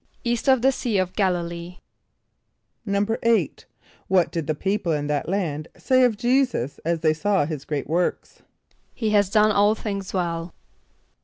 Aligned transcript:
=East 0.23 0.49
of 0.49 0.63
the 0.63 0.71
Sea 0.71 0.97
of 0.97 1.13
G[)a]l´[)i] 1.13 1.47
lee.= 1.47 1.79
=8.= 2.87 3.65
What 4.07 4.31
did 4.31 4.47
the 4.47 4.55
people 4.55 4.91
in 4.91 5.05
that 5.05 5.29
land 5.29 5.67
say 5.77 6.03
of 6.05 6.17
J[=e]´[s+]us 6.17 6.79
as 6.83 7.01
they 7.01 7.13
saw 7.13 7.45
his 7.45 7.65
great 7.65 7.85
works? 7.85 8.41
="He 8.95 9.11
has 9.11 9.29
done 9.29 9.51
all 9.51 9.75
things 9.75 10.11
well." 10.11 10.55